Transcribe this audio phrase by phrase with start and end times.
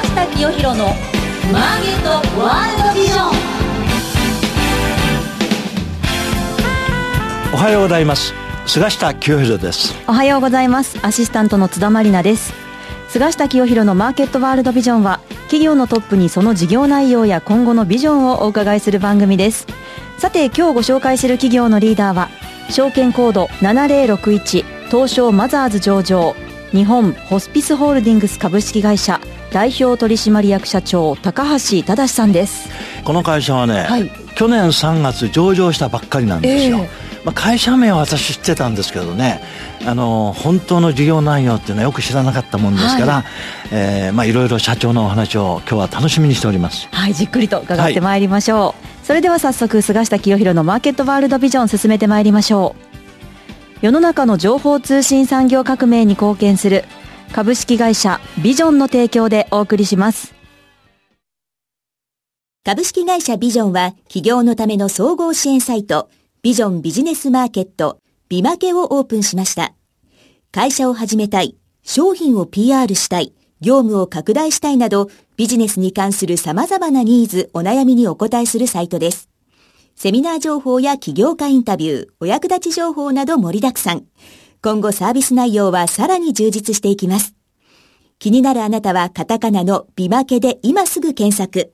[0.00, 0.86] 下清弘の
[1.52, 2.10] マーケット
[2.40, 3.32] ワールドビジョン。
[7.52, 8.32] おはようございます。
[8.66, 9.94] 菅下清弘です。
[10.06, 10.98] おはようございます。
[11.02, 12.54] アシスタントの津田まりなです。
[13.08, 19.66] 菅下清弘のマーケットワールドビジョンは企業のトップにその事業内容や今後のビジョンをお伺いする番組です。
[20.16, 22.30] さて今日ご紹介する企業のリーダーは
[22.70, 26.34] 証券コード7061東証マザーズ上場
[26.70, 29.20] 日本ホスピスホールディングス株式会社
[29.52, 32.68] 代表取締役社長高橋忠さんです。
[33.04, 34.10] この会社はね、はい。
[34.34, 36.88] 去年3月上場したばっかりなんですよ、ええ。
[37.24, 39.40] まあ、会社名は私知ってたんですけどね
[39.86, 43.24] あの本当の事業内容っていうのはよく知らなかったもんですから、はい。
[43.72, 46.88] えーまあ、いろいろ社長のお話を今日は楽しみにしております。
[46.90, 52.92] はいじっくりと伺ってまいりましょう、それでは早速菅下清弘のマーケットワールドビジョン進めてまいりましょう。
[53.82, 56.84] 世の中の情報通信産業革命に貢献する
[57.32, 60.34] 株式会社ビジョンの提供でお送りします
[62.64, 66.10] 株式会社ビジョンは企業のための総合支援サイト
[66.42, 67.98] ビジョンビジネスマーケット
[68.32, 69.74] ビマケをオープンしました。
[70.52, 79.28] 会社を始めたい、商品を PR したい、業務を拡大したいなどビジネスに関する様々なニーズ、お悩みにお答えするサイトです。
[79.96, 84.06] セミナー情報や企業家インタビュー、お役立ち情報など盛りだくさん。
[84.62, 87.34] 今後サービス内容はさらに充実していきます。
[88.20, 91.72] 気になるあなたはカタカナのビマケで今すぐ検索。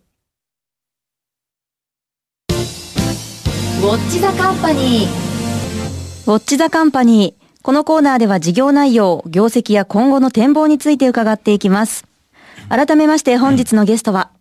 [2.50, 12.04] ウォッチザカンパニーウォッチザカンパニーこのコーナーでは事業内容業績や今後の展望について伺っていきます
[12.68, 14.32] 改めまして本日のゲストは、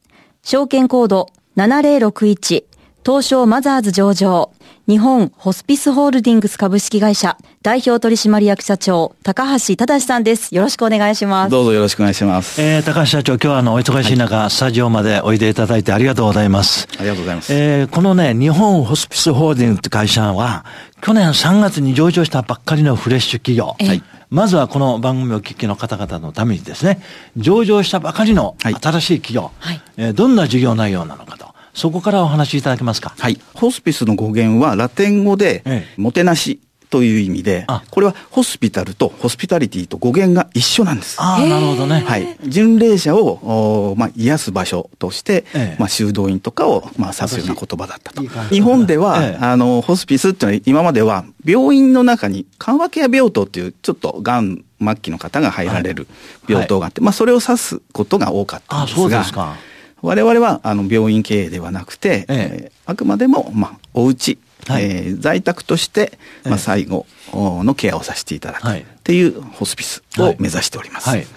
[0.42, 2.66] 証券コード7061
[3.06, 4.52] 東証マザーズ上場
[4.88, 10.56] 日本ホスピスホールディングス株式会社代表取締役社長高橋忠さんです。
[10.56, 11.52] よろしくお願いします。
[11.52, 12.62] どうぞよろしくお願いします。
[12.62, 16.88] えー高橋社長今日はあのお忙しい中、スタジオまでおいでいただいてありがとうございます。
[16.98, 17.54] ありがとうございます。
[17.54, 20.64] えーこのね、日本ホスピスホールディングって会社は、
[21.02, 23.76] 去年3月に上場したばっかりのフレッシュ企業。
[23.86, 24.02] はい。
[24.30, 27.02] まずはこの番組をお聞きの方々のためにですね、
[27.36, 28.76] 上場したばかりのはい。
[28.76, 29.82] 新しい企業、はい。
[29.98, 31.47] えーどんな事業内容なのかと、
[31.78, 33.14] そこからお話しいただけますか？
[33.18, 33.40] はい。
[33.54, 41.22] ホスピスの語源はラテン語でええ、もてなしという意味であ、これはホスピタルとホスピタリティと語源が一緒なんです。
[41.22, 42.00] ああ、なるほどね。
[42.00, 42.38] はい。
[42.48, 48.24] 巡礼者を、おまあ、癒す場所として、ええまあ、修道院とかを、まあ、指すような言葉だったと。
[48.24, 56.08] いい日本では、ええあの、ホスピスっていうのは今までは、病院の中に緩和ケア病棟っていう、ちょっとがん末期の方が入られる
[56.48, 59.58] 病棟があって、まあ、それを指すことが多かったんあですが、そうですか。
[60.08, 62.60] 我々はあの病院経営ではなくて、ええ。
[62.66, 64.84] えーあくまでも、まあ、お家、はい。
[64.86, 66.58] えー在宅として、まあ、ええ。
[66.60, 68.82] 最後おのケアをさせていただくはい。
[68.82, 71.10] っていうホスピスを目指しております。
[71.10, 71.28] はい。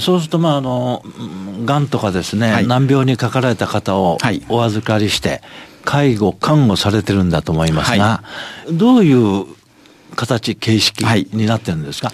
[0.00, 2.66] そうすると、まあ、あの、うんがんとかですね、はい。
[2.66, 4.42] 難病にかかられた方をはい。
[4.48, 5.42] お預かりして、
[5.84, 8.22] 介護、看護されてるんだと思いますが、
[8.72, 9.44] どういう
[10.16, 11.28] 形、形式はい。
[11.32, 12.10] になってるんですか、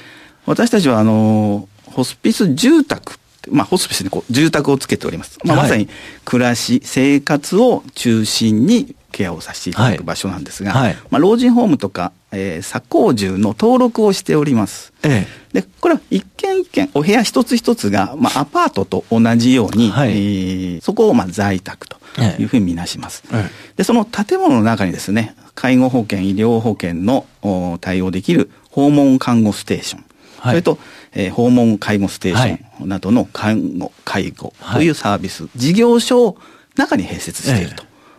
[0.46, 5.38] 私たちはあのホスピス住宅まあ、ホスピスにこう住宅をつけております。
[5.44, 5.66] まあ、はい。
[5.66, 5.88] まさに
[6.24, 9.96] 暮らし、生活を中心にケアをさせていただはい。
[9.96, 10.96] く場所なんですが、はい。
[11.10, 14.92] まあ、老人ホームとか、えー、鎖工住の登録をしております。
[15.02, 20.10] えで、これは一軒一軒、お部屋一つ一つが、まあ、アパートと同じように、はい。
[20.10, 21.98] えーそこをまあ在宅と
[22.38, 23.22] いうふうに見なします。
[23.32, 23.50] ええ。
[23.76, 30.04] で、その建物の中にですね、介護保険、医療保険のお対応できる訪問看護ステーション、
[30.38, 30.52] はい。
[30.52, 30.78] それと、
[31.12, 36.38] えー訪問介護ステーションなどの看護、介護というサービス、事業所を
[36.76, 37.72] 中に併設している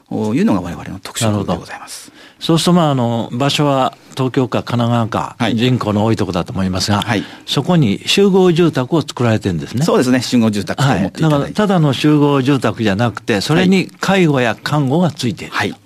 [0.09, 2.12] というのが我々の特色でございます。
[2.40, 9.85] そうすると、まあ、あの、場所は東京か神奈川か、はい人口の多いところだと思いますが、はいそこに集合住宅を作られてるんですね。
[9.85, 11.00] そうですね、集合住宅とはい。
[11.00, 11.46] 思っていただいて。
[11.47, 15.53] だから、ただの集合住宅じゃなくて、それに介護や看護がついている。
[15.53, 15.72] はい。
[15.72, 15.78] で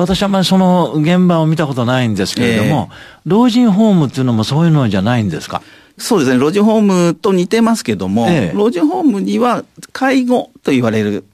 [0.00, 2.90] 私はあんまりその現場を見たことないんですけれども、
[3.24, 5.62] 老人ホームっていうのもそういうのじゃないんですか？
[5.96, 8.56] そうですね、老人ホームと似てますけども、ええ。
[8.56, 11.24] 老人ホームには介護と言われる、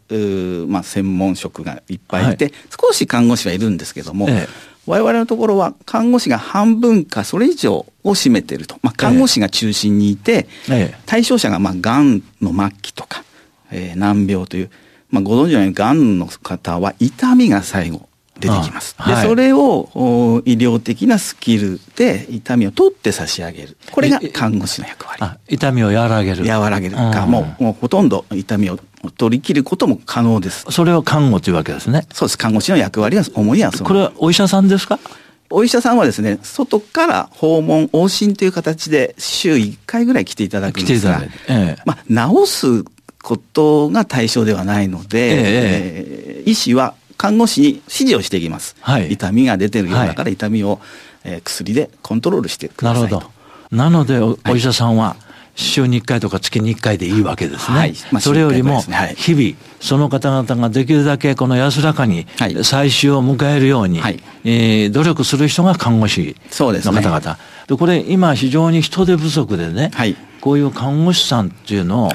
[0.68, 4.70] まあ、専門職がいっぱいいて、少し看護師はいるんですけども、ええ。
[4.86, 8.76] 我々のところは看護師が半分かそれ以上を占めていると。
[8.82, 10.94] まあ、看護師が中心にいて、ええ。
[11.06, 13.24] 対象者がまあ、がんの末期とか、
[13.70, 14.70] えー難病という、
[15.08, 18.09] まあ、ご存知のようにがんの方は痛みが最後
[18.40, 18.96] 出てきます。
[18.96, 23.76] で、あはいそれをお医療的なスキルで痛みを取って差し上げる。
[23.92, 25.22] これが看護師の役割。
[25.22, 26.44] あ痛みを和らげる。
[26.50, 28.78] 和らげるか、うんもうもうほとんど痛みを
[29.16, 30.66] 取り切ることも可能です。
[30.70, 32.06] それを看護というわけですね。
[32.12, 32.38] そうです。
[32.38, 34.98] 看護師の役割は主にはそのこれはお医者さんですか？
[35.52, 42.84] お医者さんはですね、外から訪問、往診という形で週1回ぐらい来ていただくんですがええまあ、治す
[43.20, 48.76] ことが対象ではないので、えー、医師は看護師に指示をしていきます。
[48.81, 50.81] はい、痛みが出てるようだから痛みを、
[51.22, 53.17] えー、薬でコントロールしてくださいと。
[53.17, 53.32] なるほ
[53.70, 53.76] ど。
[53.76, 55.17] なのでお、お医者さんは、
[55.55, 57.78] 週に1回とか月に1回でいいわけですね。
[57.78, 57.94] はい。
[58.11, 58.81] まあ、それよりも、
[59.17, 62.26] 日々、その方々ができるだけこの安らかに
[62.62, 67.20] 最終を迎えるように、はい、えー、努力する人が看護師の方々。
[67.20, 67.28] で、
[67.75, 72.11] ね、これ今非常に人手不足でね、はい、こういう看護師さんっていうのを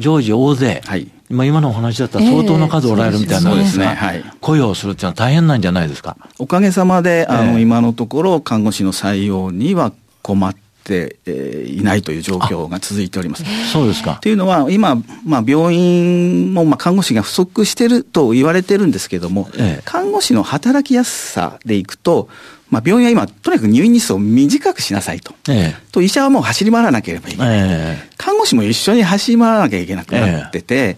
[0.00, 6.16] 常時大勢、はいまあ、今のお話だったら相当な数おられるみたいなんですねはい、雇用するっていうのは大変なんじゃないですか？
[6.38, 9.92] おかげさまで、あの、今のところ看護師の採用には
[10.22, 13.44] 困って、えいないという状況が続いております。
[13.70, 14.20] そうですか。
[14.22, 14.96] というのは、今、
[15.26, 22.30] まあ、病院も、まあ、看護師が不足していると言われてるんですけども、ええ、看護師の働きやすさでいくと、
[22.70, 25.34] まあ、病院は今、とにかく入院日数を短くしなさいと。
[25.50, 27.48] ええ、と、医者はもう走り回らなければいけない。
[27.58, 30.96] え、看護師も一緒に走らなきゃいけなくなってて、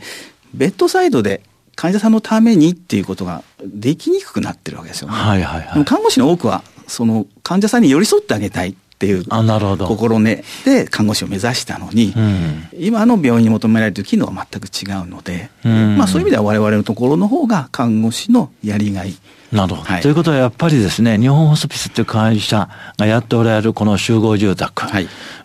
[0.55, 1.43] ベッドサイドで
[1.75, 5.15] 患者さんのためにっていうことができにくくなってるわけですよね。
[5.15, 8.71] はいはいはい、看護師の多くは、その患者さんに寄り添ってあげたい。
[8.71, 19.15] っていう心根で看護師を目指したのに、うん、今の病院に求められている機能は全く違うので、うん、まあ、そういう意味では我々のところの方が看護師のやりがい。
[19.53, 22.69] なるほど、はい、ということはやっぱりですね、日本ホスピスっていう会社
[22.99, 24.85] がやっておられるこの集合住宅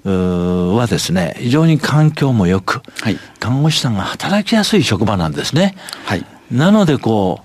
[0.04, 5.75] はですね、非常に環境も良く、はい、看護師さんが働きやすい職場なんですね。
[6.04, 7.42] はい、なのでこ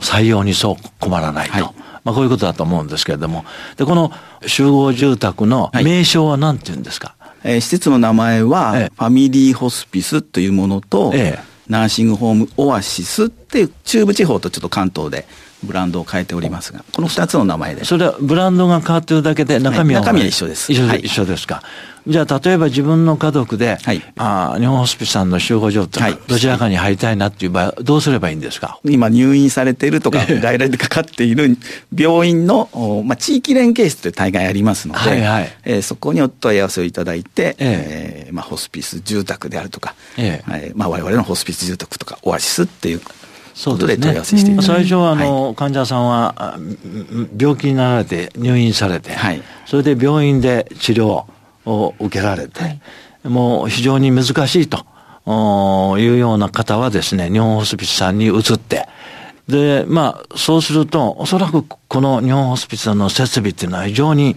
[0.00, 1.72] う、採用にそう困らないと。
[2.04, 3.44] まあこういうことだと思うんですけれども。
[3.76, 4.12] で、この
[4.46, 7.14] 集合住宅の名称は何て言うんですか、
[7.44, 15.26] えー、施設の名前は、ファミリーホスピスというものと、ええ、ナーシングホームオアシスっていう中部地方とちょっと関東で
[15.62, 17.84] ブランドを変えておりますが、この2つの名前で。
[17.84, 20.72] それはブランドが変わってるだけで中身は、はい、中身は一緒です。
[20.72, 21.62] 一緒,、はい、一緒ですか？
[22.04, 28.80] じゃあ、例えば自分の家族で、はい、あ日本ホスピスさんの集合所とか、はい、どちらかに入りたいなっていう場合、どうすればいいんですか？
[28.84, 31.56] 今入院されているとか、外来でかかっている
[31.96, 32.68] 病院の、
[33.06, 38.30] まあ、地域連携室という大概ありますので、はいはい、えー、そこにお問い合わせをいただいて、ええ。
[38.32, 40.72] ー、まあ、ホスピス住宅であるとか、ええ。
[40.74, 43.00] ー、まあ、我々のホスピス住宅とか、オアシスっていう
[43.54, 44.62] そうですね。
[44.62, 46.58] 最初はあの、はい、患者さんは
[47.38, 51.24] 病気になられて入院されて、はい、それで病院で治療
[51.66, 52.80] を受けられて、はい、
[53.24, 58.88] もう非常に難しいというような方はですね、日本ホスピスさんに移って、
[59.48, 64.36] で、まあ、そうすると、おそらくこの日本ホスピスさんの設備っていうのは非常に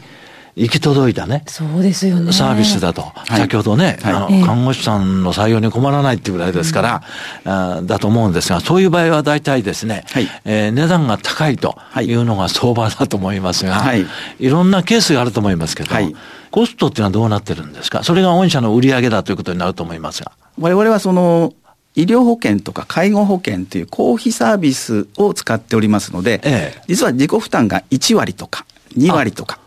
[0.57, 1.44] 行き届いたね。
[1.48, 2.31] そうですよね。
[2.31, 3.02] サービスだと。
[3.02, 7.04] はい、先ほどね、はい、あの、看護師さんの採用に困らないっていうぐらいですから、
[7.44, 12.16] うん、あだと思うんですが、そういう場合は大体ですね、はい、えー、値段が高いとい。
[12.16, 14.06] うのが相場だと思いますが、はい、
[14.40, 16.16] いろんなケースがあると思いますけど、はい、
[16.52, 18.04] コストっていうのはどうなってるんですか？
[18.04, 20.31] それが御社の売り上げだということになると思いますが。
[20.60, 21.54] 我々はその、
[21.96, 28.66] 医療保険とか介護保険という公費サービスを使っておりますので、ええ、実は自己負担が1割とか
[28.98, 29.60] 2割とか、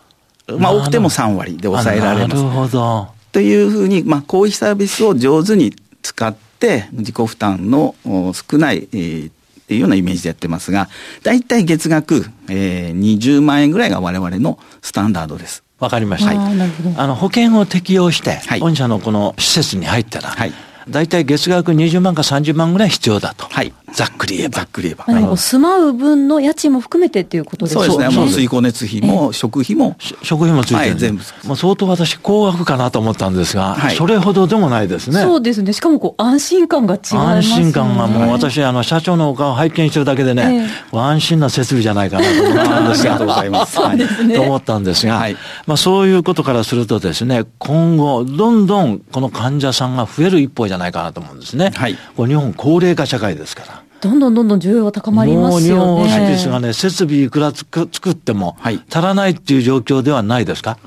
[0.57, 2.35] まあ多くても3割で抑えられます。
[2.35, 3.07] なるほど。
[3.31, 7.95] というふうに、まあ公費サービスを上手に使って自己負担の
[8.33, 9.33] 少ない、えー、っ
[9.67, 10.89] ていうようなイメージでやってますが、
[11.23, 15.63] 大体月額、えー、20万円ぐらいが我々のスタンダードです。
[15.79, 16.35] わかりました。
[16.35, 16.55] はい、
[16.97, 20.53] あの、保険を適用して、はい、御社のこの施設に入ったら、はい、
[20.89, 23.45] 大体月額20万か30万ぐらい必要だと。
[23.45, 23.73] はい。
[23.93, 24.59] ざっくり言えば。
[24.59, 25.37] ざっくり言えば。
[25.37, 27.85] 住まう分の家賃も含めてっていうことですね。
[27.85, 28.15] そうですね。
[28.15, 29.95] もう水光熱費も食費も。
[30.23, 31.23] 食費もついてる、はい、全部。
[31.45, 35.21] まあ相当私高額かなと思ったんですが、はい、それほどでもないですね。
[35.21, 35.73] そうですね。
[35.73, 43.15] しかもこう安心感が違います、ね、安心感がもう私、あの、社長のお顔を拝見してるだけでね、えー、安心な設備じゃないかなと思ったんですが。
[43.15, 43.73] ありがとうございます。
[43.75, 44.35] そうですね。
[44.35, 51.71] と思ったんですが、はい、まあそういうことからするとですね、今後、どんどんこの患者さんが増える一方じゃないかなと思うんですね。
[51.75, 51.95] はい。
[52.15, 53.83] これ日本高齢化社会ですから。
[54.01, 55.83] どんどんどんどん需要は高まりますよね。
[55.83, 60.77] もう日本ホスピスがね、設備いくらつく作っても、足らないっていう状況ではないですか、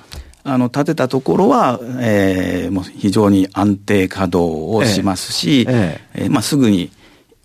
[0.45, 6.91] あの、建てたところは、えー、もう非常に安定稼働をしますし、えええー、まあ、すぐに、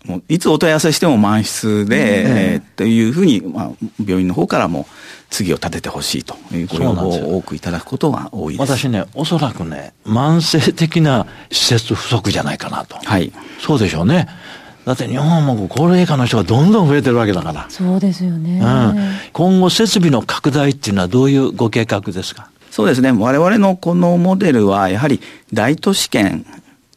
[0.04, 4.86] もういつお問い合わせしても満室で、ええー、というふうに、まあ、病院の方からも
[5.28, 8.70] 次を建ててほしいというご要望を多くいただくことが多いです。
[8.78, 12.96] 私ね、おそらくね、慢性的な施設不足じゃないかなと。
[12.96, 13.32] はい。
[13.60, 14.28] そうでしょうね。
[14.86, 17.66] だって日本も高齢化の人がどんどん増えてるわけだから。
[17.68, 18.60] そうですよね。
[18.62, 18.96] うん。
[19.34, 22.48] 今後設備の拡大っていうのはどういうご計画ですか？
[22.70, 23.12] そうですね。
[23.12, 25.20] 我々のこのモデルは、やはり
[25.52, 26.46] 大都市圏、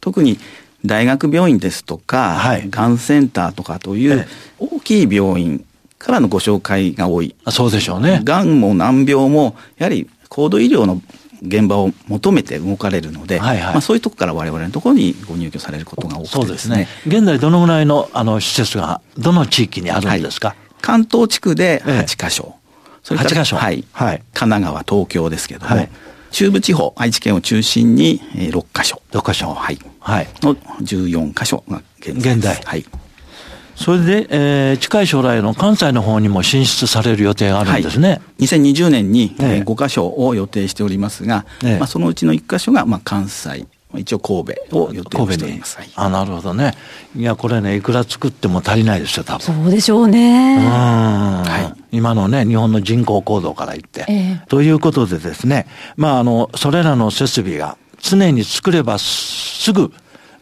[0.00, 0.38] 特に
[0.84, 4.26] 大学病院ですとか、はい、がんセンターとかという
[4.58, 5.64] 大きい病院
[5.98, 7.34] からのご紹介が多い。
[7.48, 8.20] そうでしょうね。
[8.24, 11.00] がんも難病も、やはり高度医療の
[11.42, 16.88] 現場を求めて動かれるので、はいはい、まあ、そういうところから我々のところにご入居されることが多くて、ね、そうですね。
[17.06, 22.54] 現在どのぐらいのあの施設がどの地域にあるんですか、はい、関東地区で8箇所。
[22.54, 25.88] ええ、それから8箇所、はい、はい、神奈川、東京ですけども、はい、
[26.30, 29.02] 中部地方、愛知県を中心に6箇所。
[29.12, 29.52] 6箇所。
[29.52, 29.78] はい。
[30.02, 30.28] はい。
[30.42, 32.34] の14箇所が現在。
[32.34, 32.60] 現在。
[32.64, 32.84] はい。
[33.74, 38.08] それで、えー、近い将来の関西の方にも進出される予定があるんですね。
[38.10, 45.78] はい、2020年に、えー、5箇所を予定しておりますが、えー、まあ、そのうちの1箇所が、まあ、関西、一応神戸を予定しております。
[45.96, 46.74] あ、なるほどね。
[47.16, 49.42] いや、これね、いくら作っても足りないですよ、多分。
[49.42, 50.56] そうでしょうね。
[50.56, 50.62] うん。
[50.62, 51.96] はい。
[51.96, 54.06] 今のね、日本の人口構造から言って。
[54.08, 55.66] えー、ということでですね、
[55.96, 59.92] まあ、あの、それらの設備が常に作ればすぐ、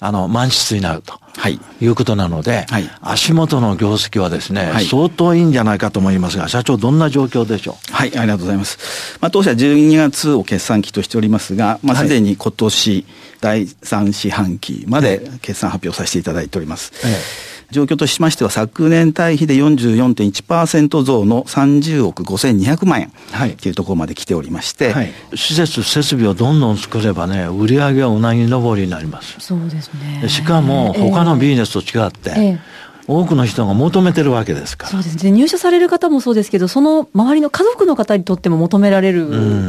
[0.01, 1.21] あの、満室になると。
[1.37, 1.61] はい。
[1.81, 7.93] いうことなので、はい、足元の業績はですね、はい、相当いいんじゃないかと思いますが、社長、どんな状況でしょう？
[7.93, 9.19] はい、ありがとうございます。
[9.21, 13.07] まあ、当社12月を決算期としておりますが、まあ、すでに今年、
[13.41, 16.93] 第3四半期まで決算発表させていただいております。
[17.05, 23.13] ええ状況としましては、昨年対比で44.1%増の30億5200万円
[23.57, 29.37] というところまで来ておりまして、はい、施設、設備をどんどん作ればね、売り上げはうなぎ登りになります。
[29.39, 30.29] そうですね。
[30.29, 34.91] しかも、他のビジネスと違って、えーえー多くの人が求めてるわけですから。
[34.93, 35.33] そうですね。
[35.33, 39.19] 入社される方もそうですけど、その周りの家族の方にとっても求められる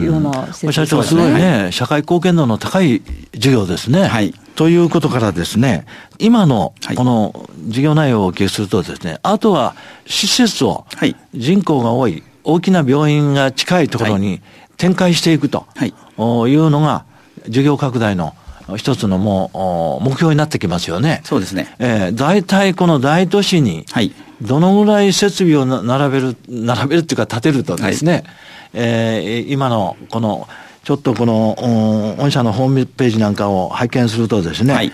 [0.04, 3.02] ような施設、ね、社長、すごいね、社会貢献度の高い
[3.34, 4.04] 事業ですね。
[4.04, 4.36] はい。
[4.56, 5.88] ということからですね、
[6.20, 9.74] 今のこの事業内容をお聞きするとですね、あとは
[10.06, 10.86] 施設を
[11.34, 14.40] 人口が多い大きな病院が近いところに
[14.78, 17.06] 展開していくというのが
[17.50, 18.36] 事業拡大の
[18.78, 21.22] 一つのもう目標になってきますよね。
[21.24, 21.76] そうですね。
[21.80, 23.86] えー、大体この大都市に、
[24.42, 28.24] どのぐらい設備を並べる、並べるっていうか建てるとですね、はい、
[28.74, 30.48] えー、今のこの、
[30.84, 34.92] ちょっとこの、御社のホームページなんかを拝見するとですね、はい、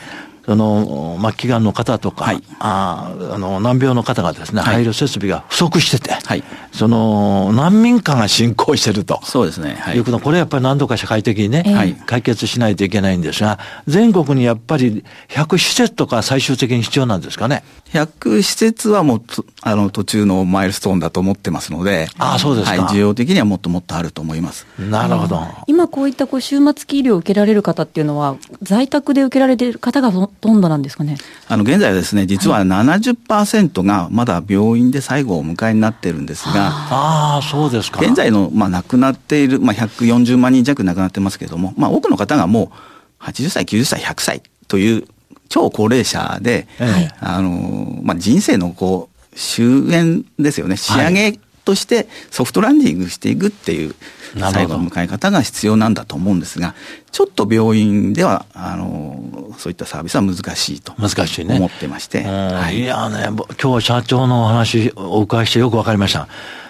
[0.48, 9.20] その、末期がんの方とか、はい、ああの、難病の方がですね、入る設備が不足してて、はい、その、難民化が進行してると。
[9.24, 9.76] そうですね。
[9.78, 9.98] はい。
[9.98, 19.22] いうこと、これやっぱり何度か社会的にね、はい、解決しないといけないんですが、全国にやっぱり100施設とか最終的に必要なんですかね？100施設はもう、
[19.64, 22.84] あの、途中のマイルストーンだと思ってますので、ああ、そうですか。
[22.84, 24.66] はい、需要的にはもっともっとあると思います。
[24.80, 25.42] なるほど。
[25.68, 31.18] 今こういったこう終末期医療を受けられる方っていうのは、在宅で受けられている方がとんどなんですかね？
[31.48, 38.00] あの、現在はですね、実は70%がまだ病院で最後をお迎えになってるんですが、ああ、そうですか。
[38.02, 42.72] 現在の、まあ、亡くなっている、まあ、140万人弱亡くなってますけれども、まあ、多くの方がも
[43.20, 45.08] う、80歳、90歳、100歳という
[45.50, 50.78] 超高齢者で、はい、あの、まあ、人生のこう、終焉ですよね。
[50.78, 53.94] 仕上げとしてソフトランディングしていくっていう
[54.40, 56.76] 最後の迎え方が必要なんだと思うんですが、
[57.12, 61.58] ちょっと病院では、あの、そういったサービスは難しいと難しいね。
[61.58, 62.24] 思ってまして。
[62.24, 63.28] はい、いやね、
[63.62, 66.30] 今日社長のお話お伺いしてよくわかりました。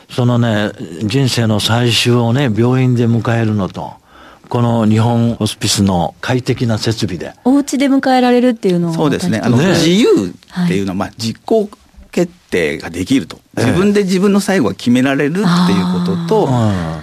[0.09, 0.71] そのね、
[1.03, 3.93] 人生の最終をね、病院で迎えるのと、
[4.49, 7.33] この日本ホスピスの快適な設備で。
[7.43, 9.41] お家で迎えられるっていうのはそうですね。
[9.43, 10.33] あの、ね、自由
[10.65, 11.69] っていうのは、まあ、実行
[12.17, 13.39] 決定ができると。
[13.55, 15.45] 自分で自分の最後は決められるっていう
[15.93, 16.47] ことと、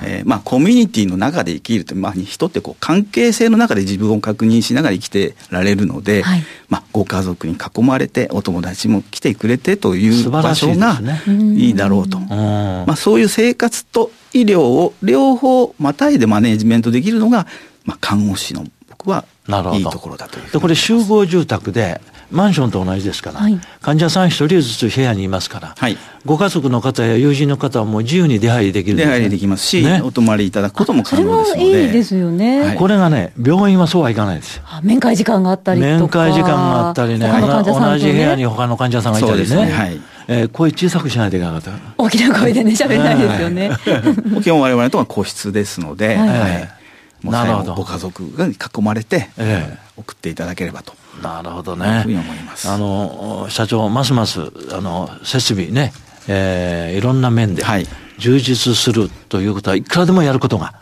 [0.03, 10.99] えー、まあコミュニティの中で生きると、まあ人ってこう関係性の中で自分を確認しながら生きてられるので、はい、まあご家族に囲まれて、お友達も来てくれてという場所が
[11.57, 12.19] いいだろうと。
[12.19, 17.47] まあそういう生活と医療を両方またいでマネジメントできるのが、
[17.85, 19.25] まあ看護師の僕は
[19.75, 22.01] いいところだというでこれ集合住宅で
[22.31, 31.87] マンションと同じですから、はい、患者さん一人ずつ部屋にいますから、はい、ご家族の方や友人の方はもう自由に出入りできる出入りできますし、ね、お泊まりいただくことも可能ですので。
[31.87, 34.57] いいですよね、はい、これがね、病院はそうはいかないです。
[34.57, 34.63] よ。
[34.83, 37.41] 面会時間があったり面会時間があったりね、ね。
[37.65, 39.57] 同じ部屋に他の患者さんがいたりね。
[39.57, 40.01] ねはい。
[40.27, 41.73] えー、声小さくしないといけなかった。
[41.99, 43.71] 大きな声でね、喋れないですよね。
[44.43, 46.85] 基本我々とは個室ですので、はい、はい。
[47.31, 47.75] なるほど。
[47.75, 50.95] ご家族が囲まれて、ええ、送っていただければと。
[51.23, 52.05] なるほどね。
[52.67, 55.93] あの、社長、ますます、あの、設備ね、
[56.29, 57.65] えー、いろんな面で、
[58.19, 60.75] 充実するということはいくらでもやることが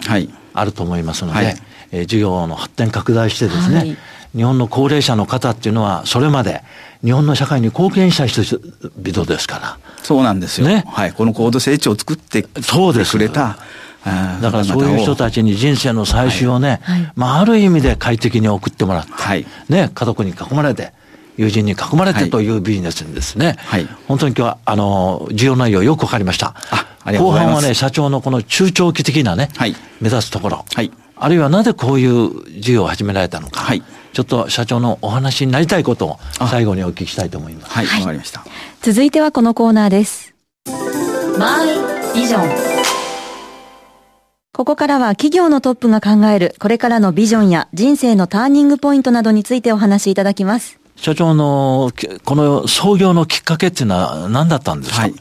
[0.55, 1.57] あると思いますので、はい、
[1.93, 3.97] えー、事業の発展拡大してですね、はい、
[4.35, 6.63] 日本の高齢者の方っていうのは、それまで
[7.05, 9.79] 日本の社会に貢献した人々ですから。
[10.03, 10.67] そうなんですよ。
[10.67, 10.85] ね。
[10.89, 11.13] はい。
[11.13, 13.59] この高度成長を作ってくれた。
[14.05, 20.93] だからそういう人たちに人生の最終をね、はい、まあある意味で快適に送ってもらって、はい、ね、家族に囲まれて、
[21.37, 26.55] 友人に囲まれてというビジネスにですね、はい、本当に今日は、あの、事業内容よくわかりました。
[27.05, 33.61] 後半はね、社長のこの中長期的なね、はい、目指すところ、はい、あるいはなぜこういう事業を始められたのか。
[33.61, 33.83] はい。
[34.13, 36.19] ちょっと社長のお話になりたいことを
[36.51, 37.73] 最後にお聞きしたいと思います。
[37.73, 38.45] はい、わ、かりました。
[38.83, 40.35] 続いてはこのコーナーです。
[41.39, 42.72] マイビジョン。
[44.55, 50.79] ここからは企業のトップが考えるこれからのビジョンや人生のターニングポイントなどについてお話しいただきます。
[50.95, 51.91] 社長の、
[52.25, 55.15] この創業のきっかけっていうのは何だったんですか、はい、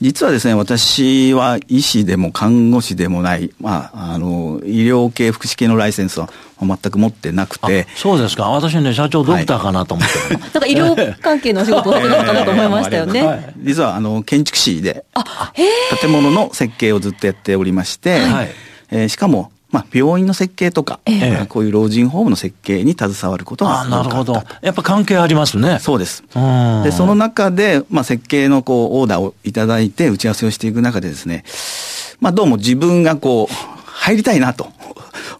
[0.00, 6.28] 実はですね、私は医師でも看護師でもない、まあ、あの、医療系、福祉系のライセンスは
[6.60, 7.86] 全く持ってなくて。
[7.94, 8.50] そうですか。
[8.50, 10.18] 私ね、社長ドクターかなと思って。
[10.18, 13.20] はい、なんか医療関係のお仕事をされるのかなと思いましたよね。
[13.20, 15.04] えーはい、実は、あの、建築士で、
[16.00, 18.50] 建物の設計をずっとやっておりまして、はい、
[18.92, 24.34] えー、しかも、まあ、病院の設計とか、えー、こういう老人ホームの設計に携わることがなるほど。
[24.60, 25.78] やっぱ関係ありますね。
[25.80, 26.22] そうです。
[26.84, 31.42] で、その中で、まあ、設計のこう、オーダーをいただいて打ち合わせをしていく中でですね、
[32.20, 33.54] まあ、どうも自分がこう、
[33.86, 34.68] 入りたいなと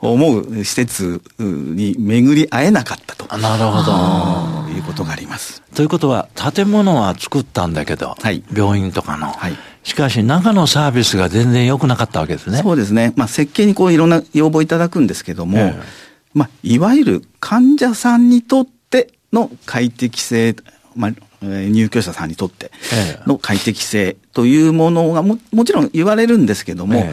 [0.01, 3.37] 思う施設に巡り会えなかったと。
[3.37, 4.73] なるほど。
[4.73, 5.63] いうことがあります。
[5.75, 9.29] ということは、建物は作ったんだけど、はい、病院とかの。
[9.29, 12.59] はいしかし、中のサービスが全然良くなかったわけですね。
[12.63, 13.13] そうですね。
[13.17, 15.83] まあ、設計にこういろんな要望いただくんですけども、えー、
[16.35, 20.55] まあ、いわゆる患者さんにとっての快適性、
[20.95, 21.13] まあ、
[21.45, 22.71] 入居者さんにとって
[23.27, 27.13] の快適性というものがももちろん言われるんですけども、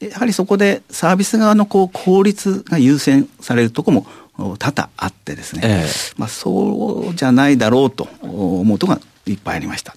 [0.00, 4.04] えー、やはりそこでサービス側のこう効率が優先されるところ
[4.38, 9.94] も多々あってですね、えー、まあ、そうじゃないだろうと思うことがいっぱいありました。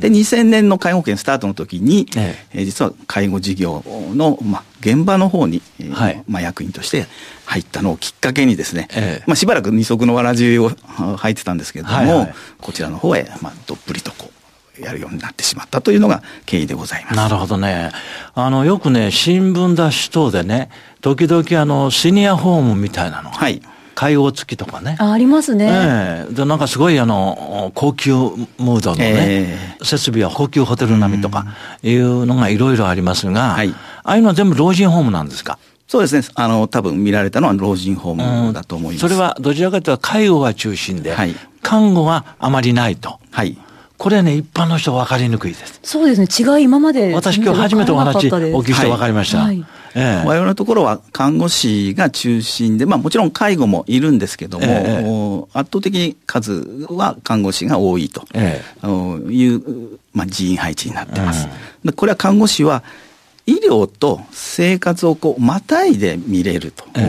[0.00, 5.62] で2000年の介護保険スタートの時に、ええ実は介護事業の、まあ、現場の方に、
[5.92, 7.06] はい、まあ、役員として
[7.46, 10.70] 入ったのをきっかけにですね、ええ、まあ、しばらく二足のわらじを
[11.16, 14.42] 入ってたんですけれども、はいはい、こちらの方へ、まあ、どっぷりとこう
[14.80, 17.16] やるようになってしまったというのが経緯でございます。
[17.16, 17.90] なるほどね。
[18.34, 23.62] あの、よくね、新聞雑誌等でね、時々あの、シニアホームみたいなのはい。
[23.94, 24.96] 介護付きとかね。
[24.98, 25.66] あありますね。
[25.66, 31.46] ええー、で、なんかすごいあの、高級ムードのね、えー、設備は高級ホテル並みとか
[31.82, 33.74] いうのがいろいろありますが、はい、あ
[34.04, 35.58] あいうのは全部老人ホームなんですか？
[35.88, 36.22] そうですね。
[36.36, 39.00] あの、多分見られたのは老人ホームだと思います。
[39.00, 43.20] それはどちらかというと介護が中心で、はい、看護があまりないと。
[43.30, 43.58] はい。
[43.98, 45.78] これね、一般の人分かりにくいです。
[45.84, 46.56] そうですね。
[46.56, 47.14] 違い今まで。
[47.14, 48.30] 私今日初めてお話お
[48.62, 49.38] 聞きして分かりました。
[49.38, 58.26] はい、ええ、我々のところは看護師が中心で、まあもちろん介護もいるんですけども、ええ、圧倒的に数は看護師が多いと
[59.30, 61.48] いう、まあ、人員配置になってます。
[61.84, 62.82] でこれは看護師は
[63.46, 67.00] 医療と生活をこうまたいで見れると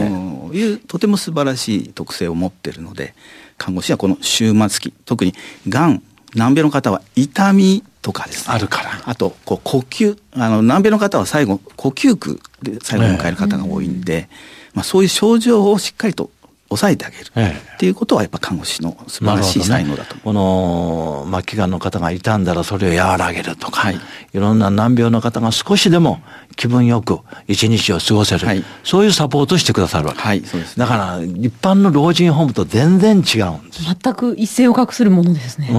[0.51, 3.13] いう、とても素晴らしい特性を持っているので、
[3.57, 5.33] 看護師はこの終末期、特に
[5.69, 6.03] がん、
[6.35, 8.53] 難病の方は痛みとかですね。
[8.53, 9.01] あるから。
[9.05, 14.29] あと、こう呼吸、あの、難病の方は最後、呼吸苦で最後を迎える方が多いんで、
[14.73, 16.29] まあそういう症状をしっかりと
[16.75, 23.95] 抑えてあげる、っていうことはやっぱ看護師の素晴らしい才能だと、ね、この末期がんの方が傷んだらそれを和らげるとか、はい、
[24.33, 26.21] いろんな難病の方が少しでも
[26.55, 35.67] 気分よく一日を過ごせる、はい、そういうサポートしてくださるわけ、はい、そうです、だから一般の老人ホームと全然違うんです全く一斉を画するものですね。
[35.69, 35.75] うん。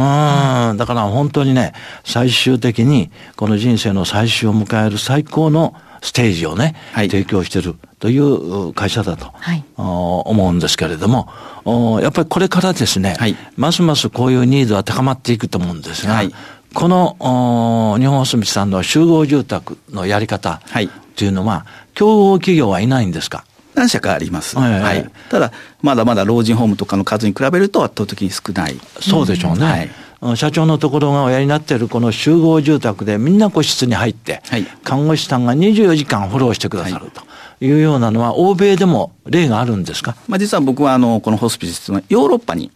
[0.76, 11.30] だから本当にね最終的にこの人生の最終を迎える最高のステージをね、はい、提供してるという会社だと、はい、思うんですけれども、
[12.02, 16.30] やっぱりこれからですね、はい、ますますこういうニーズは高まっていくと思うんですが、はい、
[16.74, 20.60] この日本ホスミさんの集合住宅のやり方
[21.16, 21.28] とい。
[21.28, 21.64] うのは、
[21.94, 23.46] 競合企業はいないんですか？
[23.74, 28.78] 何社かあります、はい、ただ、まだまだ老人ホームとかの数に比べると圧倒的に少ない。
[29.00, 29.64] そうでしょうね。
[29.64, 29.90] はい
[30.36, 37.22] 社長のところがおやりになっているこの集合住宅でみんな個室に入って、はい、看護師さんが24時間フォローしてくださると。
[37.60, 42.72] いうようなのは欧米でも例があるんですか、まあ、実は僕はあのこのホスピスのヨーロッパに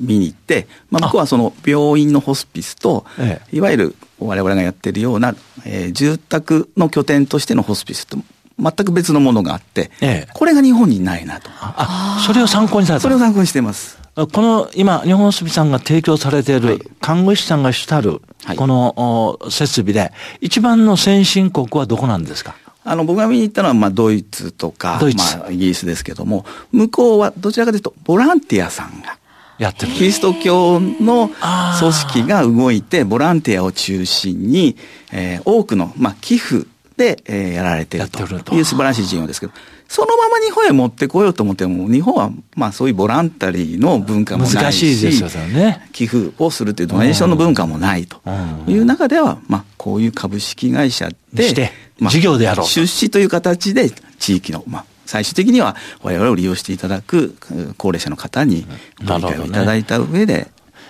[0.00, 8.18] 見に行って、まあ、僕はその病院のホスピスと、ええ、いわゆる我々がやってるような、えー、住宅の拠点としてのホスピスと
[8.58, 11.50] 全く別のものがあって、ええ、これが日本にないなと。
[11.60, 14.05] あ、それを参考にされたそれを参考にしてます。
[14.16, 18.22] この今、日本すびさんが提供されている看護師さんが主たる、
[18.56, 22.56] この設備で、一番の先進国はどこなんですか？
[22.82, 29.18] あの、僕が見に行ったのは、まあ、ドイツとか、まあ、イギリスですけども、向こうはどちらかというと、ボランティアさんが、
[29.58, 29.92] やってる。
[29.92, 34.76] キリスト教の組織が動いて、ボランティアを中心に、
[35.12, 38.54] えー、多くの、まあ、寄付で、えー、やられていると。
[38.54, 39.52] いう素晴らしい事業ですけど、
[39.88, 45.88] そのまま日本へ持ってこようと思っても、日本はまあそういうボランタリーの文化もないし、難しいですよね。
[45.92, 48.20] 寄付をするというドネーションの文化もないと。
[48.66, 52.66] いう中では、まあこういう株式会社で、まあ、事業であろう。
[52.66, 57.36] 出資という形で地域の、まあ、最終的には我々を利用していただく
[57.78, 58.66] 高齢者の方に
[59.06, 60.48] ご理解をいただいた上で、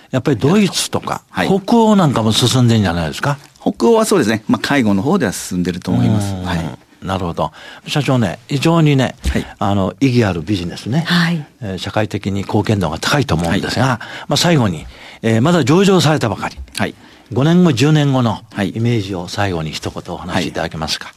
[0.09, 3.37] やっぱりドイツとか、北欧なんかも進んでんじゃないですか？
[3.61, 6.33] 北欧はそうですね、まあ、介護の方では進んでると思います。
[6.33, 6.77] はい、
[7.07, 7.51] なるほど。
[7.87, 14.85] 社長ね、非常にね、はい、あの、意義あるビジネスね、はい、えー、社会的に貢献度が高いと思うんですが、はい、まあ、最後に、
[15.21, 16.93] えー、まだ上場されたばかり、はい、
[17.33, 21.13] 5年後、10年後のイメージを最後に一言お話しいただけますか？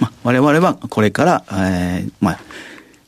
[0.00, 2.38] まあ、我々はこれから、えー、まあ、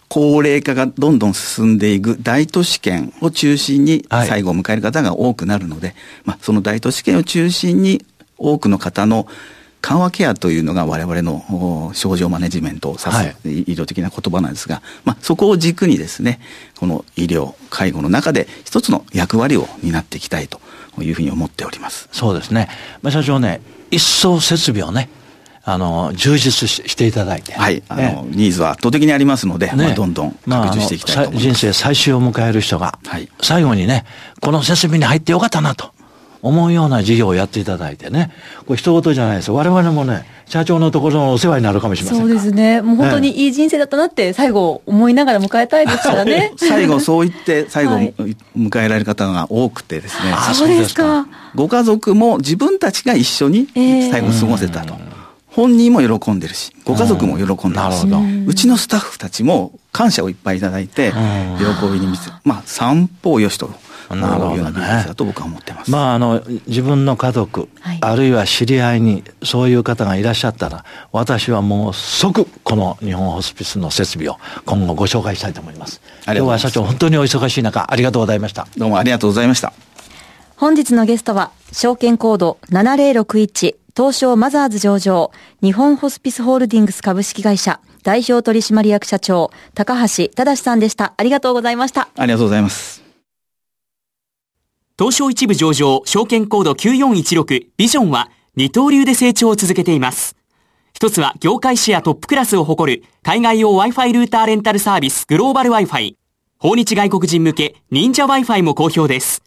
[0.08, 8.04] 高齢化がどんどん進んでいく大都市圏を中心に最後を迎える方が多くなるので、はい、まあ、その大都市圏を中心に
[8.38, 9.26] 多くの方の
[9.84, 16.40] 緩和ケアというのが我々の症状マネジメントを指す、はい、医療的な言葉なんですが、まあ、そこを軸にですね
[16.78, 20.58] この医療介護の中で一つの役割を担っていきたいと
[21.02, 22.70] いうふうに思っておりますそうですね、
[23.02, 25.10] まあ、社長ね一層設備をね
[25.66, 27.54] あの、充実していただいて。
[27.54, 27.82] はい。
[27.88, 31.44] あの、ね、ニーズは圧倒的にありますので、ね、まあ、どんどん拡充していきたいと思います。
[31.46, 34.04] まあ、人生最終を迎える人が、はい、最後にね、
[34.42, 35.93] この設備に入ってよかったなと。
[36.44, 38.30] 思うような事業をやっていただいてね、
[38.66, 39.50] これ一言じゃないです。
[39.50, 42.82] 我々もね、社長のところのお世話になるかもしれませんそうですね。
[42.82, 46.52] もう本当にいい人生だったなって最後思いながら迎えたいですからね。
[46.58, 50.32] 最後そう言って最後迎えられる方が多くてですね。
[50.32, 51.26] はい、そうですか。
[51.54, 53.66] ご家族も自分たちが一緒に
[54.10, 54.94] 最後過ごせたと。
[54.94, 55.14] えー
[55.54, 58.06] 本人も喜んでるし、ご家族も喜んでるし、
[58.48, 63.70] うちのスタッフたちも感謝をいっぱいいただいて、喜びに見せ、まあ、散歩をよしと。
[64.10, 65.04] なるほどね。
[65.06, 65.90] だと僕は思ってます。
[65.90, 76.00] まあ、あの、自分の家族、はい、あるいは知り合いに、そういう方がいらっしゃったら、私はもう即、この日本ホスピスの設備を今後ご紹介したいと思います。
[76.26, 78.66] 今日は社長、本当にお忙しい中、ありがとうございました。
[78.76, 79.72] どうもありがとうございました。
[80.56, 85.30] 本日のゲストは、証券コード7061東証マザーズ上場、
[85.62, 91.14] 日本ホスピスホールディングス株式会社、代表取締役社長、高橋正さんでした。
[91.16, 92.08] ありがとうございました。
[92.16, 93.03] ありがとうございます。
[94.96, 100.36] 東証一部上場、証券コード9416ビジョンは二刀流で成長を続けています。
[100.92, 106.14] 一つは業界シェアトップクラスを誇る海外用 Wi-Fi ルーターレンタルサービスグローバル Wi-Fi。
[106.60, 109.42] 訪日外国人向け忍者 Wi-Fi も好評です。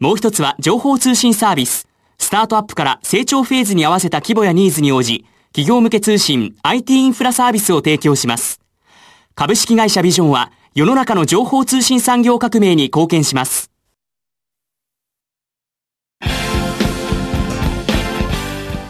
[0.00, 8.60] もう一つは情報通信サービススタートアップから成長フェーズに合わせた規模やニーズに応じ、企業向け通信 IT インフラサービスを提供します。
[9.34, 13.70] 株式会社ビジョンは世の中の情報通信産業革命に貢献します。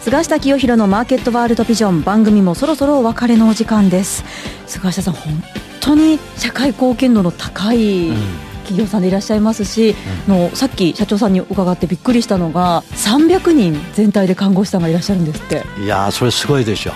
[0.05, 4.23] 菅下清弘のマーケットワールドビジョン番組もそろそろお別れのお時間です。
[4.67, 5.43] 菅下さん本
[5.81, 8.17] 当に社会貢献度の高い、うん。
[8.65, 9.95] 企業さんでいらっしゃいますし、
[10.29, 15.65] うん、のさっき社長さんに伺ってびっくりしたのが300人全体で看護師さんがいらっしゃるんですって。
[15.83, 16.93] いやそれすごいでしょ。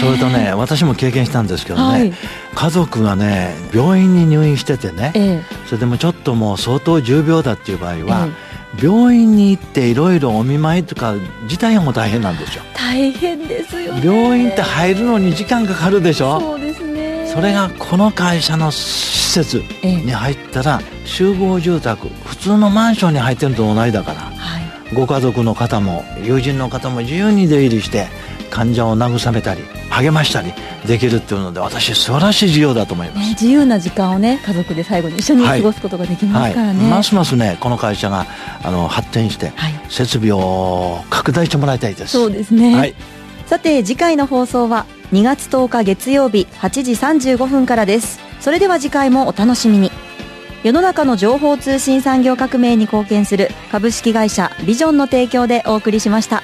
[0.00, 2.12] それとね私も経験したんですけどね、はい、
[2.54, 12.62] 家族がね病院に入院しててね、ええ、それでもちょっともう相当重病だっていう場合は、え、病院に行っていろいろお見舞いとか自体も大変なんですよ。
[12.74, 16.40] 大変ですよ、ね、病院って入るのに時間かかるでしょ？
[16.40, 17.32] そうですね。
[17.32, 28.06] それがこの会社の施設に入ったら、集合住宅普通のマンションに入ってると同じだから、はい、ご家族の方も友人の方も自由に出入りして
[28.50, 29.60] 患者を慰めたり
[30.02, 30.52] 励ましたり
[30.86, 36.76] できるっていうので私素晴らしい事業だと思います、ね、自由な時間をね家族で最後に一緒に過ごすことができますからね、はい。
[36.78, 38.26] はい、ますますねこの会社が
[38.62, 39.52] あの発展して、
[39.88, 42.12] 設備を拡大してもらいたいです。
[42.12, 42.94] そうですね、
[43.46, 46.92] さて次回の放送は2月10日月曜日8時
[47.36, 48.20] 35分からです。
[48.40, 49.90] それでは次回もお楽しみに。
[50.64, 56.42] 世の中の情報通信産業革命に貢献する株式会社ビジョンの提供でお送りしました。